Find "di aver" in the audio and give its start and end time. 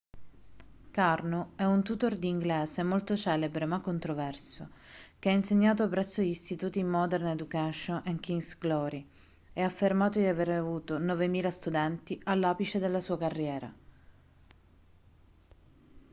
10.17-10.49